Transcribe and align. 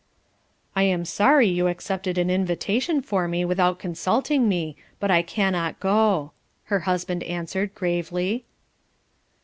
"I 0.75 0.81
am 0.81 1.05
sorry 1.05 1.45
you 1.47 1.67
accepted 1.67 2.17
an 2.17 2.31
invitation 2.31 3.03
for 3.03 3.27
me, 3.27 3.45
without 3.45 3.77
consulting 3.77 4.49
me, 4.49 4.75
but 4.99 5.11
I 5.11 5.21
cannot 5.21 5.79
go," 5.79 6.31
her 6.63 6.79
husband 6.89 7.21
answered 7.21 7.75
gravely. 7.75 8.43